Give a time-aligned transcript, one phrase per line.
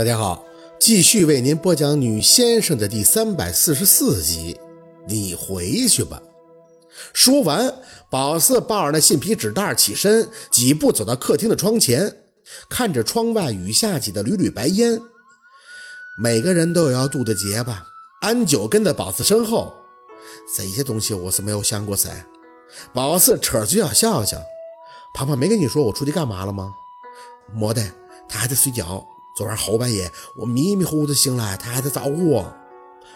[0.00, 0.42] 大家好，
[0.78, 4.58] 继续为您播讲《女先生》的第三百四十四集。
[5.06, 6.22] 你回去吧。
[7.12, 7.70] 说完，
[8.08, 12.16] 宝四抱着那信皮纸袋起身，几步走到客厅的窗前，
[12.70, 14.98] 看着窗外雨下起的缕缕白烟。
[16.18, 17.86] 每个人都有要渡的劫吧。
[18.22, 19.70] 安九跟在宝四身后，
[20.56, 22.08] 这些东西我是没有想过噻。
[22.94, 24.38] 宝四扯嘴角笑笑。
[25.12, 26.72] 庞庞没跟你说我出去干嘛了吗？
[27.52, 27.82] 没得，
[28.26, 29.06] 他还在睡觉。
[29.40, 32.54] 昨晚后半夜我迷迷糊糊的醒来，他还在找我。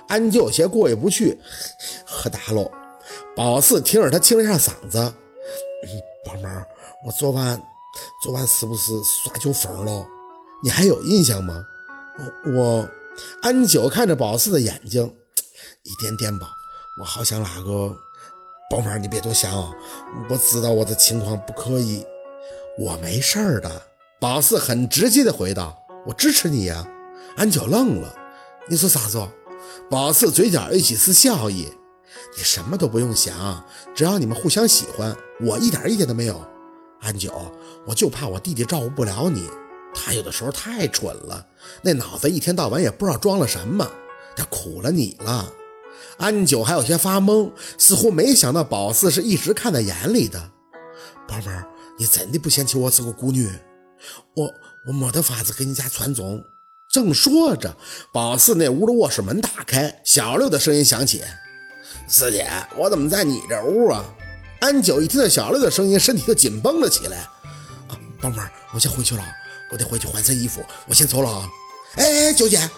[0.08, 1.38] 安九有些过意不去，
[2.06, 2.66] 喝大了。
[3.36, 4.98] 宝四听着他清了一下嗓子，
[6.24, 6.48] 宝妹，
[7.04, 7.62] 我昨晚
[8.22, 10.06] 昨晚是不是耍酒疯了？
[10.62, 11.62] 你还有印象吗？
[12.46, 12.88] 我我
[13.42, 15.04] 安九看着宝四的眼睛，
[15.82, 16.48] 一点点吧。
[16.98, 17.94] 我好像那个
[18.70, 19.52] 宝妹，你别多想。
[20.30, 22.02] 我知道我的情况不可以，
[22.78, 23.82] 我没事儿的。
[24.18, 25.76] 宝四很直接的回道
[26.06, 26.86] ：“我支持你呀。”
[27.36, 28.14] 安九愣了，
[28.68, 29.20] 你说啥子？
[29.90, 31.68] 宝四嘴角一起丝笑意。
[32.36, 36.40] 你什么都不用想，只要你们互相喜欢，我一点意见都没有。
[37.00, 37.52] 安九，
[37.86, 39.48] 我就怕我弟弟照顾不了你，
[39.94, 41.44] 他有的时候太蠢了，
[41.82, 43.88] 那脑子一天到晚也不知道装了什么，
[44.36, 45.52] 他苦了你了。
[46.18, 50.50] 安九还有些发懵，似乎没想到宝四是一直看在眼里的。
[51.26, 51.50] 宝贝，
[51.98, 53.50] 你真的不嫌弃我是个孤女？
[54.34, 54.52] 我
[54.86, 56.44] 我没得法子给你家传宗。
[56.88, 57.74] 正说着，
[58.12, 61.24] 宝四那屋的卧室门打开，小六的声音响起。
[62.06, 62.46] 四姐，
[62.76, 64.04] 我怎么在你这屋啊？
[64.60, 67.18] 安九一听到小六的声音，身体就紧绷了起来。
[67.88, 69.24] 啊，宝贝儿，我先回去了，
[69.72, 71.48] 我得回去换身衣服，我先走了啊。
[71.96, 72.68] 哎，九姐，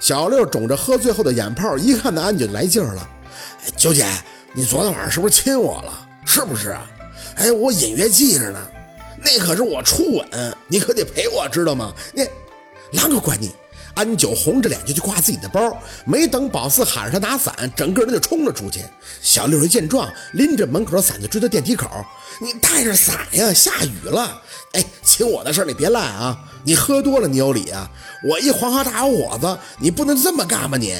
[0.00, 3.08] 小六肿着喝醉后的眼泡，一看到安九来劲儿了。
[3.76, 4.04] 九姐，
[4.52, 6.08] 你昨天晚上是不是亲我了？
[6.26, 6.90] 是不是啊？
[7.36, 8.60] 哎，我隐约记着呢，
[9.24, 11.92] 那可是我初吻，你可得陪我，知道吗？
[12.12, 12.22] 你，
[12.98, 13.50] 啷个管你？
[13.94, 18.80] 安九红着脸就去挂自己的包，没等宝四喊着他拿伞，整个人就冲了出去。
[19.20, 21.86] 小六一见状，拎着门口的伞就追到电梯口。
[22.40, 24.40] 你带着伞呀，下雨了。
[24.72, 26.38] 哎，亲我的事你别赖啊！
[26.64, 27.90] 你喝多了，你有理啊！
[28.24, 30.96] 我一黄花大小伙子，你不能这么干吧你？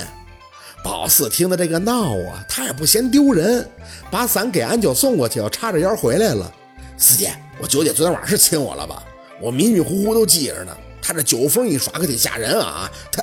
[0.85, 3.67] 宝四听到这个闹啊，他也不嫌丢人，
[4.11, 6.53] 把伞给安九送过去，要叉着腰回来了。
[6.99, 9.01] 四姐，我九姐昨天晚上是亲我了吧？
[9.41, 10.77] 我迷迷糊糊都记着呢。
[11.01, 12.91] 她这酒疯一耍可挺吓人啊！
[13.13, 13.23] 她，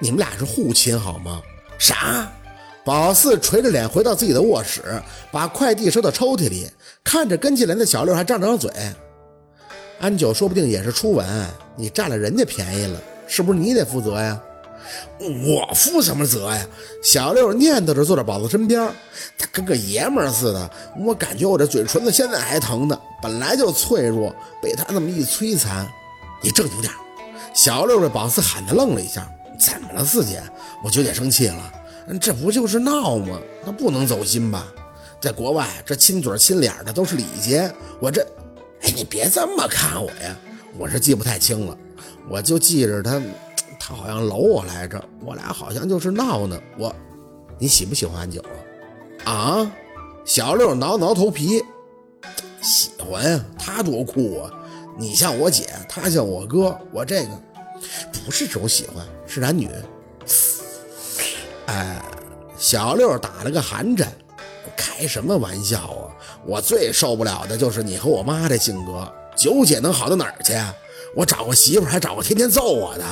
[0.00, 1.40] 你们俩是互亲好吗？
[1.78, 2.28] 啥？
[2.84, 4.82] 宝四垂着脸回到自己的卧室，
[5.30, 6.68] 把快递收到抽屉里，
[7.04, 8.68] 看着跟进来的小六，还张张嘴。
[10.00, 11.24] 安九说不定也是初吻，
[11.76, 14.42] 你占了人家便宜了，是不是你得负责呀？
[15.20, 16.66] 我负什么责呀？
[17.02, 18.90] 小六念叨着坐在宝子身边，
[19.36, 20.70] 他跟个爷们儿似的。
[20.98, 25.86] 我感觉我这嘴唇子现在还疼呢，本来就脆弱，被他那么一摧残，
[26.42, 26.92] 你正经点。
[27.54, 29.28] 小六被宝四喊的愣了一下，
[29.58, 30.42] 怎么了四姐？
[30.84, 31.72] 我九姐生气了，
[32.20, 33.38] 这不就是闹吗？
[33.64, 34.66] 那不能走心吧？
[35.20, 37.68] 在国外，这亲嘴亲脸的都是礼节。
[38.00, 38.24] 我这，
[38.82, 40.36] 哎，你别这么看我呀，
[40.76, 41.76] 我是记不太清了，
[42.28, 43.20] 我就记着，他
[43.88, 46.60] 他好像搂我来着，我俩好像就是闹呢。
[46.76, 46.94] 我，
[47.58, 48.44] 你喜不喜欢安九
[49.24, 49.32] 啊？
[49.32, 49.72] 啊？
[50.26, 51.64] 小六挠挠头皮，
[52.60, 54.52] 喜欢呀，他多酷啊！
[54.98, 57.30] 你像我姐，他像我哥，我这个。
[58.12, 59.70] 不是这种喜欢，是男女。
[61.64, 61.98] 哎，
[62.58, 64.12] 小六打了个寒颤，
[64.76, 66.12] 开什么玩笑啊！
[66.44, 69.10] 我最受不了的就是你和我妈这性格。
[69.34, 70.52] 九姐能好到哪儿去？
[71.18, 73.04] 我找个媳妇还找个天天揍我的。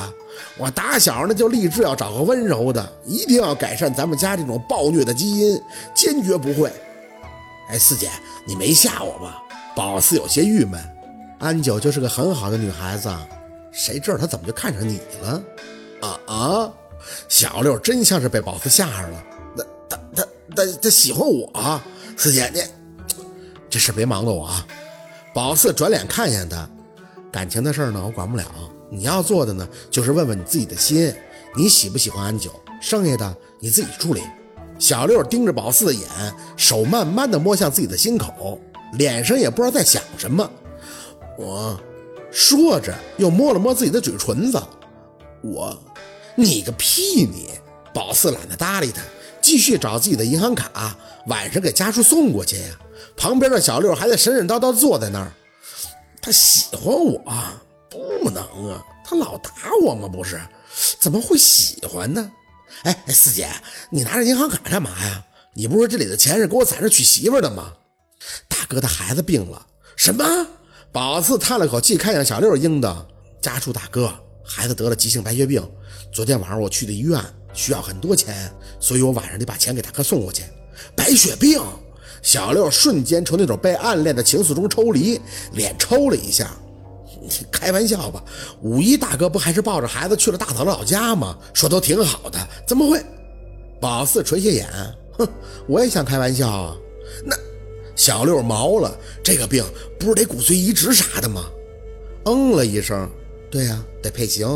[0.57, 5.61] 我打小呢就立志要找个温柔的，一定要改善咱们家这种暴虐的基因，
[5.93, 6.71] 坚决不会。
[7.69, 8.09] 哎，四姐，
[8.45, 9.43] 你没吓我吧？
[9.75, 10.81] 宝四有些郁闷。
[11.37, 13.13] 安九就是个很好的女孩子。
[13.73, 15.43] 谁知道她怎么就看上你了？
[15.99, 16.71] 啊啊！
[17.27, 19.23] 小六真像是被宝四吓着了。
[19.53, 21.81] 那他他他他喜欢我？
[22.15, 22.63] 四姐，你
[23.69, 24.65] 这事别忙着我啊！
[25.33, 26.67] 宝四转脸看向他，
[27.31, 28.45] 感情的事儿呢，我管不了。
[28.89, 31.13] 你要做的呢，就是问问你自己的心，
[31.55, 32.51] 你喜不喜欢安九？
[32.81, 34.21] 剩下的你自己处理。
[34.79, 36.03] 小六盯着宝四的眼，
[36.55, 38.59] 手慢慢的摸向自己的心口，
[38.93, 40.49] 脸上也不知道在想什么。
[41.37, 41.79] 我。
[42.29, 44.61] 说着，又摸了摸自己的嘴唇子。
[45.41, 45.75] 我，
[46.35, 47.49] 你个屁你！
[47.93, 49.01] 宝四懒得搭理他，
[49.41, 50.95] 继续找自己的银行卡，
[51.27, 52.77] 晚上给家属送过去呀。
[53.15, 55.31] 旁边的小六还在神神叨叨坐在那儿。
[56.27, 57.23] 他喜欢我？
[57.89, 58.83] 不能啊！
[59.05, 59.49] 他老打
[59.81, 60.09] 我吗？
[60.09, 60.37] 不是？
[60.99, 62.29] 怎么会喜欢呢？
[62.83, 63.49] 哎哎，四姐，
[63.89, 65.23] 你拿着银行卡干嘛呀？
[65.53, 67.71] 你不是说这里的钱是给我攒着娶媳妇的吗？
[68.49, 69.65] 大哥的孩子病了。
[69.95, 70.25] 什么？
[70.91, 73.07] 宝四叹了口气，看向小六，应道
[73.41, 74.13] ：“家属大哥，
[74.43, 75.65] 孩子得了急性白血病，
[76.13, 80.43] 昨天晚上我去的医院，需要很多钱，所以我晚上得把钱给大哥送过去。
[80.93, 81.63] 白血病，
[82.21, 85.19] 小六瞬间从那种被暗恋的情愫中抽离，
[85.53, 86.49] 脸抽了一下。
[87.51, 88.23] 开玩笑吧，
[88.61, 91.37] 五一大哥不还是抱着孩子去了大嫂老家吗？
[91.53, 93.03] 说都挺好的，怎么会？
[93.81, 94.67] 宝四垂下眼，
[95.17, 95.27] 哼，
[95.67, 96.75] 我也想开玩笑啊。
[97.25, 97.35] 那
[97.95, 99.63] 小六毛了，这个病
[99.99, 101.43] 不是得骨髓移植啥的吗？
[102.25, 103.09] 嗯了一声，
[103.51, 104.47] 对呀，得配型。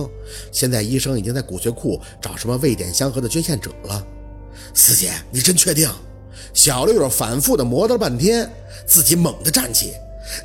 [0.51, 4.05] 现在医生已经在骨髓库找什么未点相合的捐献者了。
[4.73, 5.89] 四姐，你真确定？
[6.53, 8.49] 小六反复的磨叨了半天，
[8.85, 9.93] 自己猛地站起。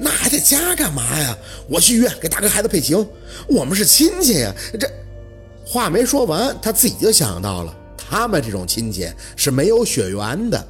[0.00, 1.36] 那还在家干嘛呀？
[1.68, 3.06] 我去医院给大哥孩子配型，
[3.46, 4.52] 我们是亲戚呀。
[4.80, 4.90] 这
[5.64, 10.66] 话没说完，他自己就想到了，他们这种亲戚是没有血缘的，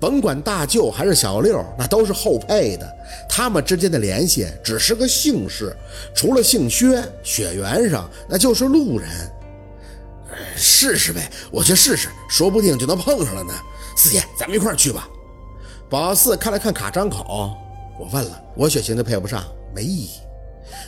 [0.00, 2.92] 甭管大舅还是小六，那都是后配的。
[3.28, 5.76] 他们之间的联系只是个姓氏，
[6.14, 9.08] 除了姓薛，血缘上那就是路人。
[10.56, 13.54] 试试呗，我去试试，说不定就能碰上了呢。
[13.96, 15.08] 四姐，咱们一块去吧。
[15.88, 17.56] 宝四看了看卡张口。
[17.98, 19.42] 我问了，我血型都配不上，
[19.74, 20.10] 没意义。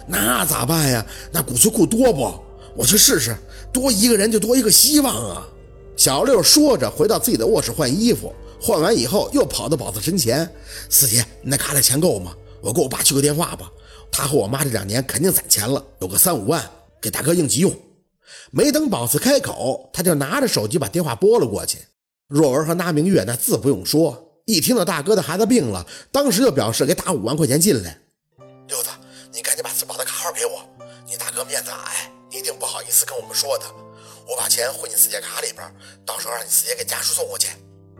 [0.07, 1.05] 那咋办呀？
[1.33, 2.33] 那骨髓库多不？
[2.77, 3.35] 我去试试，
[3.73, 5.49] 多一个人就多一个希望啊！
[5.97, 10.49] 小六说着，回到自己的卧室换衣服，换完以后又跑到宝子身前
[10.91, 12.33] ：“四姐，你那卡里钱够吗？
[12.61, 13.73] 我给我爸去个电话吧，
[14.13, 16.63] 他和我妈这两年肯定攒钱了，有个三五万
[17.01, 17.75] 给大哥应急用。”
[18.53, 21.79] 没等宝四开口，他就拿着手机把电话拨了过去。
[22.29, 24.27] 若文和那明月那自不用说。
[24.45, 27.99] 一听到大哥的孩子病了，当时就表示给打五万块钱进来。
[28.69, 28.91] 六子，
[29.33, 30.63] 你赶紧把四宝的卡号给我。
[31.07, 33.65] 你大哥面子矮，一定不好意思跟我们说的。
[34.27, 35.67] 我把钱汇你四姐卡里边，
[36.05, 37.49] 到时候让你四姐给家属送过去。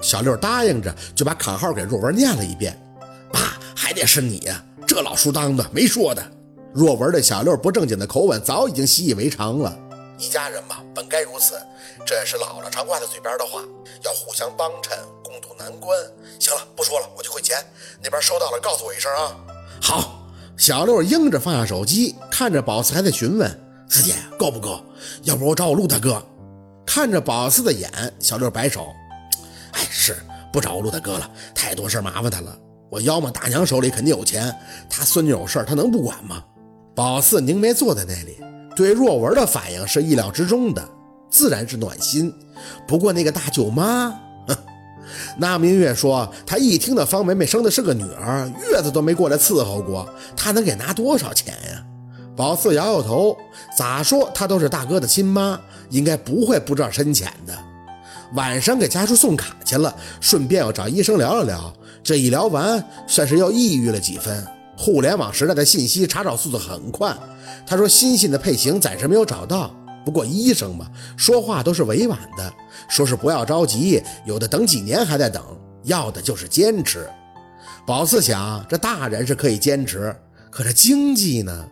[0.03, 2.79] 小六答应着，就把卡号给若文念了一遍。
[3.33, 6.23] 爸，还得是你呀，这老书当的没说的。
[6.75, 9.79] 若文对小六不正经的口吻早已经习以为常了。
[10.19, 11.61] 一家人嘛，本该如此，
[12.05, 13.63] 这也是姥姥常挂在嘴边的话，
[14.05, 14.99] 要互相帮衬。
[15.23, 15.99] 共度难关。
[16.41, 17.57] 行了，不说了，我去汇钱。
[18.03, 19.37] 那边收到了，告诉我一声啊。
[19.81, 20.15] 好。
[20.57, 23.49] 小六应着放下手机，看着宝四还在询问
[23.89, 24.83] 四姐够不够？
[25.23, 26.21] 要不我找我陆大哥。
[26.85, 27.89] 看着宝四的眼，
[28.19, 28.89] 小六摆手。
[29.71, 30.17] 哎，是
[30.53, 32.59] 不找我陆大哥了，太多事麻烦他了。
[32.91, 34.53] 我要么大娘手里肯定有钱，
[34.91, 36.43] 他孙女有事他能不管吗？
[36.93, 38.39] 宝四凝眉坐在那里，
[38.79, 40.89] 对若文的反应是意料之中的，
[41.29, 42.33] 自然是暖心。
[42.87, 44.15] 不过那个大舅妈。
[45.37, 51.85] 那明月说：“她一听到方梅梅生的是个女儿，月子都没过来伺候过，她能给拿多少钱呀？”
[52.37, 53.37] 宝四摇摇头
[53.77, 55.59] ：“咋说，她都是大哥的亲妈，
[55.91, 57.59] 应该不会不知道深浅的。”
[58.35, 61.73] 晚上给家属送卡去了，顺便要找医生聊了聊。
[62.05, 64.47] 这一聊完，算是又抑郁了几分。
[64.81, 67.13] 互联网时代的信息查找速度很快，
[67.67, 69.75] 他说：“新信的配型暂时没有找到。”
[70.07, 70.87] 不过医生嘛，
[71.17, 72.55] 说话都是委婉的，
[72.89, 75.43] 说是不要着急，有的等几年还在等，
[75.83, 77.11] 要的就是坚持。
[77.85, 80.15] 宝四想，这大人是可以坚持，
[80.49, 81.69] 可这经济呢？